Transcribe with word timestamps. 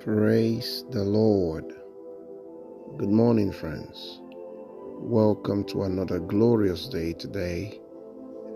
Praise 0.00 0.84
the 0.92 1.04
Lord. 1.04 1.74
Good 2.96 3.10
morning, 3.10 3.52
friends. 3.52 4.18
Welcome 4.98 5.62
to 5.64 5.82
another 5.82 6.18
glorious 6.18 6.88
day 6.88 7.12
today, 7.12 7.78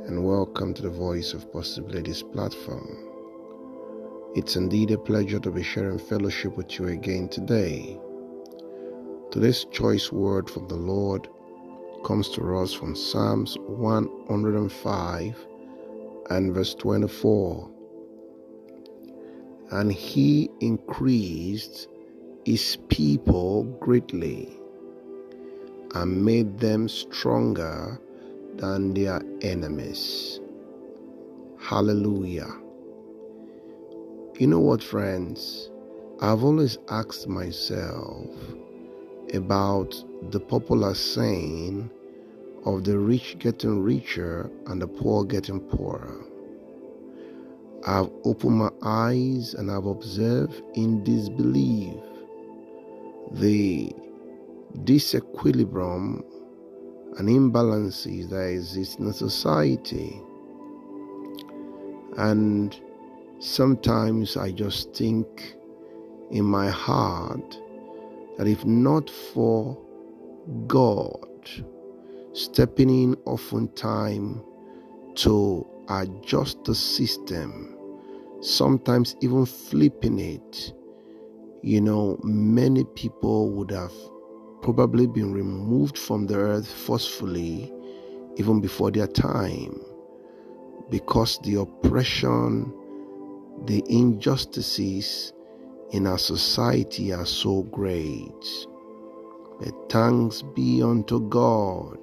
and 0.06 0.24
welcome 0.24 0.72
to 0.72 0.80
the 0.80 0.88
Voice 0.88 1.34
of 1.34 1.52
Possibilities 1.52 2.22
platform. 2.22 2.96
It's 4.34 4.56
indeed 4.56 4.90
a 4.90 4.96
pleasure 4.96 5.38
to 5.40 5.50
be 5.50 5.62
sharing 5.62 5.98
fellowship 5.98 6.56
with 6.56 6.78
you 6.78 6.88
again 6.88 7.28
today. 7.28 8.00
Today's 9.30 9.66
choice 9.66 10.10
word 10.10 10.48
from 10.48 10.66
the 10.68 10.76
Lord 10.76 11.28
comes 12.06 12.30
to 12.30 12.56
us 12.56 12.72
from 12.72 12.96
Psalms 12.96 13.58
105 13.66 15.46
and 16.30 16.54
verse 16.54 16.74
24 16.74 17.70
and 19.70 19.92
he 19.92 20.50
increased 20.60 21.88
his 22.44 22.76
people 22.88 23.64
greatly 23.80 24.48
and 25.94 26.24
made 26.24 26.58
them 26.58 26.88
stronger 26.88 27.98
than 28.56 28.94
their 28.94 29.20
enemies. 29.40 30.40
Hallelujah. 31.58 32.52
You 34.38 34.48
know 34.48 34.60
what, 34.60 34.82
friends? 34.82 35.70
I've 36.20 36.44
always 36.44 36.78
asked 36.88 37.28
myself 37.28 38.26
about 39.32 39.94
the 40.30 40.40
popular 40.40 40.94
saying 40.94 41.90
of 42.66 42.84
the 42.84 42.98
rich 42.98 43.36
getting 43.38 43.82
richer 43.82 44.50
and 44.66 44.80
the 44.80 44.86
poor 44.86 45.24
getting 45.24 45.60
poorer. 45.60 46.24
I've 47.86 48.10
opened 48.24 48.56
my 48.56 48.70
eyes 48.82 49.52
and 49.52 49.70
I've 49.70 49.84
observed 49.84 50.62
in 50.74 51.04
disbelief 51.04 51.94
the 53.32 53.92
disequilibrium 54.84 56.22
and 57.18 57.28
imbalances 57.28 58.30
that 58.30 58.48
exist 58.48 58.98
in 59.00 59.12
society. 59.12 60.18
And 62.16 62.74
sometimes 63.38 64.38
I 64.38 64.50
just 64.50 64.94
think 64.94 65.54
in 66.30 66.44
my 66.44 66.70
heart 66.70 67.60
that 68.38 68.46
if 68.46 68.64
not 68.64 69.10
for 69.10 69.78
God 70.66 71.28
stepping 72.32 72.88
in 72.88 73.16
oftentimes 73.26 74.40
to 75.16 75.66
adjust 75.88 76.64
the 76.64 76.74
system, 76.74 77.73
sometimes 78.44 79.16
even 79.20 79.46
flipping 79.46 80.18
it, 80.18 80.74
you 81.62 81.80
know, 81.80 82.18
many 82.22 82.84
people 82.94 83.50
would 83.52 83.70
have 83.70 83.92
probably 84.62 85.06
been 85.06 85.32
removed 85.32 85.96
from 85.96 86.26
the 86.26 86.36
earth 86.36 86.70
forcefully 86.70 87.72
even 88.36 88.60
before 88.60 88.90
their 88.90 89.06
time 89.06 89.80
because 90.90 91.38
the 91.42 91.54
oppression, 91.56 92.72
the 93.64 93.82
injustices 93.88 95.32
in 95.92 96.06
our 96.06 96.18
society 96.18 97.12
are 97.12 97.26
so 97.26 97.62
great. 97.64 98.44
But 99.60 99.74
thanks 99.90 100.42
be 100.42 100.82
unto 100.82 101.28
God, 101.28 101.98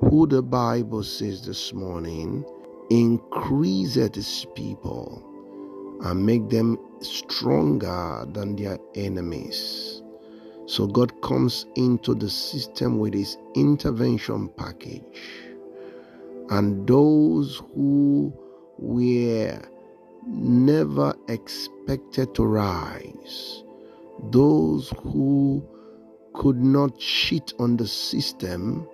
who 0.00 0.26
the 0.26 0.42
Bible 0.42 1.04
says 1.04 1.46
this 1.46 1.72
morning 1.72 2.44
increaseth 2.90 4.14
his 4.14 4.46
people 4.54 5.27
and 6.02 6.24
make 6.24 6.48
them 6.48 6.78
stronger 7.00 8.26
than 8.32 8.56
their 8.56 8.78
enemies. 8.94 10.02
So 10.66 10.86
God 10.86 11.20
comes 11.22 11.66
into 11.76 12.14
the 12.14 12.28
system 12.28 12.98
with 12.98 13.14
his 13.14 13.38
intervention 13.54 14.48
package. 14.50 15.02
And 16.50 16.86
those 16.86 17.62
who 17.74 18.32
were 18.78 19.60
never 20.26 21.14
expected 21.28 22.34
to 22.34 22.44
rise, 22.44 23.64
those 24.30 24.92
who 25.02 25.66
could 26.34 26.62
not 26.62 26.98
cheat 26.98 27.54
on 27.58 27.76
the 27.76 27.86
system, 27.86 28.86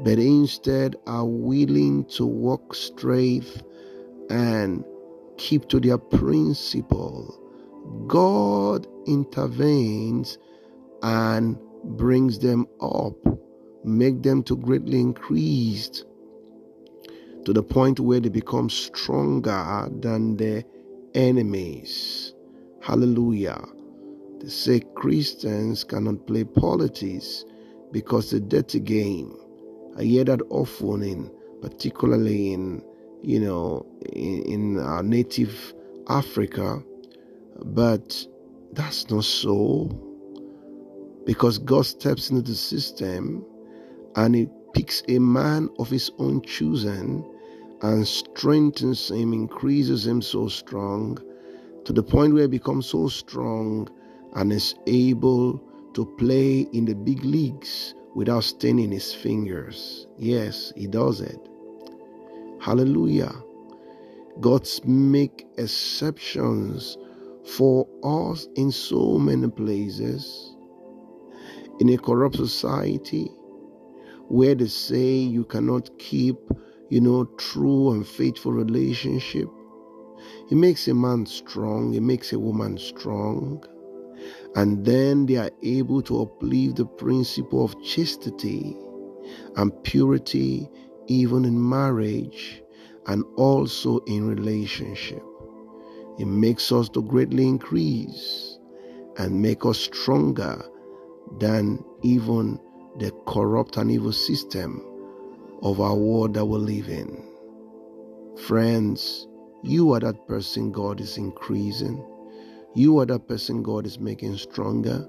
but 0.00 0.18
instead 0.18 0.96
are 1.06 1.24
willing 1.24 2.04
to 2.04 2.26
walk 2.26 2.74
straight 2.74 3.62
and 4.28 4.84
keep 5.38 5.68
to 5.68 5.80
their 5.80 5.98
principle. 5.98 7.42
God 8.06 8.86
intervenes 9.06 10.38
and 11.02 11.58
brings 11.84 12.38
them 12.38 12.66
up, 12.80 13.14
make 13.84 14.22
them 14.22 14.42
to 14.44 14.56
greatly 14.56 15.00
increased 15.00 16.04
to 17.44 17.52
the 17.52 17.62
point 17.62 18.00
where 18.00 18.18
they 18.20 18.28
become 18.28 18.68
stronger 18.68 19.88
than 20.00 20.36
their 20.36 20.64
enemies. 21.14 22.34
Hallelujah. 22.82 23.64
They 24.40 24.48
say 24.48 24.80
Christians 24.96 25.84
cannot 25.84 26.26
play 26.26 26.44
politics 26.44 27.44
because 27.92 28.30
the 28.30 28.40
dirty 28.40 28.80
game. 28.80 29.36
I 29.96 30.02
hear 30.02 30.24
that 30.24 30.42
often 30.50 31.02
in 31.02 31.30
particularly 31.62 32.52
in 32.52 32.82
you 33.26 33.40
know 33.40 33.84
in, 34.12 34.42
in 34.42 34.78
our 34.78 35.02
native 35.02 35.74
Africa, 36.08 36.82
but 37.64 38.26
that's 38.72 39.10
not 39.10 39.24
so 39.24 39.90
because 41.26 41.58
God 41.58 41.84
steps 41.86 42.30
into 42.30 42.42
the 42.42 42.54
system 42.54 43.44
and 44.14 44.34
He 44.34 44.48
picks 44.74 45.02
a 45.08 45.18
man 45.18 45.68
of 45.78 45.90
His 45.90 46.10
own 46.18 46.42
choosing 46.42 47.24
and 47.82 48.06
strengthens 48.06 49.10
him, 49.10 49.32
increases 49.32 50.06
him 50.06 50.22
so 50.22 50.48
strong 50.48 51.18
to 51.84 51.92
the 51.92 52.02
point 52.02 52.32
where 52.32 52.44
he 52.44 52.48
becomes 52.48 52.86
so 52.86 53.08
strong 53.08 53.88
and 54.34 54.52
is 54.52 54.74
able 54.86 55.62
to 55.94 56.04
play 56.18 56.60
in 56.72 56.84
the 56.84 56.94
big 56.94 57.24
leagues 57.24 57.94
without 58.14 58.44
staining 58.44 58.90
his 58.90 59.12
fingers. 59.12 60.06
Yes, 60.18 60.72
he 60.76 60.86
does 60.86 61.20
it. 61.20 61.48
Hallelujah. 62.66 63.32
God's 64.40 64.84
make 64.84 65.46
exceptions 65.56 66.98
for 67.44 67.86
us 68.02 68.48
in 68.56 68.72
so 68.72 69.18
many 69.18 69.46
places. 69.48 70.56
In 71.78 71.90
a 71.90 71.96
corrupt 71.96 72.34
society 72.34 73.28
where 74.26 74.56
they 74.56 74.66
say 74.66 75.14
you 75.14 75.44
cannot 75.44 75.96
keep, 76.00 76.34
you 76.90 77.00
know, 77.00 77.26
true 77.38 77.92
and 77.92 78.04
faithful 78.04 78.50
relationship. 78.50 79.48
It 80.50 80.56
makes 80.56 80.88
a 80.88 80.94
man 80.94 81.24
strong, 81.26 81.94
it 81.94 82.02
makes 82.02 82.32
a 82.32 82.38
woman 82.40 82.78
strong. 82.78 83.62
And 84.56 84.84
then 84.84 85.26
they 85.26 85.36
are 85.36 85.52
able 85.62 86.02
to 86.02 86.22
uplift 86.22 86.78
the 86.78 86.86
principle 86.86 87.64
of 87.64 87.80
chastity 87.84 88.76
and 89.54 89.70
purity 89.84 90.68
even 91.08 91.44
in 91.44 91.68
marriage 91.68 92.62
and 93.06 93.24
also 93.36 93.98
in 94.06 94.26
relationship. 94.26 95.22
It 96.18 96.26
makes 96.26 96.72
us 96.72 96.88
to 96.90 97.02
greatly 97.02 97.46
increase 97.46 98.58
and 99.18 99.40
make 99.42 99.64
us 99.64 99.78
stronger 99.78 100.64
than 101.38 101.84
even 102.02 102.58
the 102.98 103.10
corrupt 103.26 103.76
and 103.76 103.90
evil 103.90 104.12
system 104.12 104.82
of 105.62 105.80
our 105.80 105.94
world 105.94 106.34
that 106.34 106.44
we 106.44 106.58
live 106.58 106.88
in. 106.88 107.22
Friends, 108.46 109.26
you 109.62 109.92
are 109.92 110.00
that 110.00 110.26
person 110.26 110.72
God 110.72 111.00
is 111.00 111.16
increasing. 111.18 112.04
You 112.74 112.98
are 112.98 113.06
that 113.06 113.26
person 113.28 113.62
God 113.62 113.86
is 113.86 113.98
making 113.98 114.36
stronger. 114.36 115.06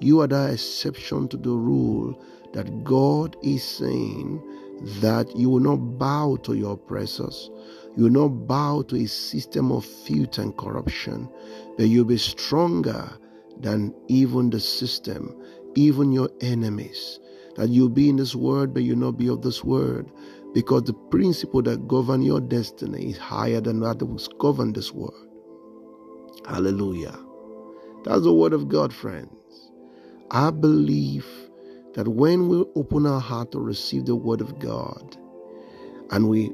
You 0.00 0.20
are 0.20 0.28
that 0.28 0.52
exception 0.52 1.28
to 1.28 1.36
the 1.36 1.50
rule 1.50 2.20
that 2.52 2.84
God 2.84 3.36
is 3.42 3.62
saying 3.62 4.42
that 5.00 5.34
you 5.36 5.50
will 5.50 5.60
not 5.60 5.98
bow 5.98 6.36
to 6.42 6.54
your 6.54 6.74
oppressors. 6.74 7.50
You 7.96 8.04
will 8.04 8.10
not 8.10 8.46
bow 8.46 8.82
to 8.82 8.96
a 8.96 9.06
system 9.06 9.72
of 9.72 9.84
filth 9.84 10.38
and 10.38 10.56
corruption, 10.56 11.28
but 11.76 11.88
you'll 11.88 12.04
be 12.04 12.18
stronger 12.18 13.10
than 13.60 13.94
even 14.08 14.50
the 14.50 14.60
system, 14.60 15.34
even 15.74 16.12
your 16.12 16.30
enemies. 16.40 17.18
That 17.56 17.70
you'll 17.70 17.88
be 17.88 18.08
in 18.08 18.16
this 18.16 18.36
world, 18.36 18.72
but 18.72 18.84
you'll 18.84 18.98
not 18.98 19.18
be 19.18 19.28
of 19.28 19.42
this 19.42 19.64
world. 19.64 20.10
Because 20.54 20.84
the 20.84 20.94
principle 20.94 21.62
that 21.62 21.88
govern 21.88 22.22
your 22.22 22.40
destiny 22.40 23.10
is 23.10 23.18
higher 23.18 23.60
than 23.60 23.80
that 23.80 23.98
that 23.98 24.38
govern 24.38 24.72
this 24.72 24.92
world. 24.92 25.28
Hallelujah. 26.46 27.18
That's 28.04 28.22
the 28.22 28.32
word 28.32 28.52
of 28.52 28.68
God, 28.68 28.92
friends. 28.94 29.30
I 30.30 30.50
believe 30.50 31.26
that 31.98 32.06
when 32.06 32.46
we 32.46 32.64
open 32.76 33.06
our 33.06 33.18
heart 33.20 33.50
to 33.50 33.58
receive 33.58 34.06
the 34.06 34.14
word 34.14 34.40
of 34.40 34.60
God 34.60 35.16
and 36.12 36.28
we 36.28 36.52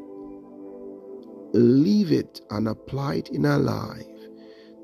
live 1.52 2.12
it 2.12 2.40
and 2.48 2.66
apply 2.66 3.16
it 3.16 3.28
in 3.28 3.44
our 3.44 3.58
life, 3.58 4.06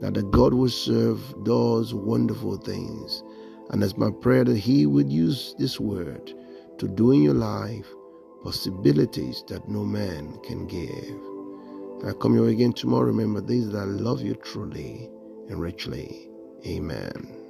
that 0.02 0.12
the 0.12 0.22
God 0.22 0.52
we 0.52 0.68
serve 0.68 1.18
does 1.44 1.94
wonderful 1.94 2.58
things. 2.58 3.22
And 3.70 3.82
it's 3.82 3.96
my 3.96 4.10
prayer 4.10 4.44
that 4.44 4.58
He 4.58 4.84
would 4.84 5.10
use 5.10 5.54
this 5.58 5.80
word 5.80 6.34
to 6.76 6.86
do 6.86 7.12
in 7.12 7.22
your 7.22 7.32
life 7.32 7.86
possibilities 8.44 9.42
that 9.48 9.66
no 9.66 9.82
man 9.82 10.38
can 10.42 10.66
give. 10.66 12.06
I 12.06 12.12
come 12.20 12.34
your 12.34 12.44
way 12.44 12.52
again 12.52 12.74
tomorrow. 12.74 13.06
Remember 13.06 13.40
this 13.40 13.64
that 13.68 13.78
I 13.78 13.84
love 13.84 14.20
you 14.20 14.34
truly 14.34 15.08
and 15.48 15.58
richly. 15.58 16.28
Amen. 16.66 17.49